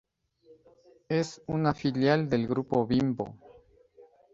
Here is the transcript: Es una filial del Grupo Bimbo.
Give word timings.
Es 1.09 1.43
una 1.45 1.75
filial 1.75 2.27
del 2.27 2.47
Grupo 2.47 2.87
Bimbo. 2.87 3.35